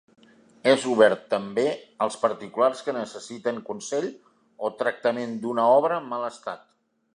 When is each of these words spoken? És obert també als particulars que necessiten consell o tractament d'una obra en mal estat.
És 0.69 0.85
obert 0.91 1.27
també 1.33 1.65
als 2.05 2.17
particulars 2.23 2.81
que 2.87 2.95
necessiten 2.97 3.61
consell 3.69 4.09
o 4.69 4.73
tractament 4.83 5.39
d'una 5.45 5.69
obra 5.77 6.01
en 6.03 6.13
mal 6.15 6.29
estat. 6.35 6.69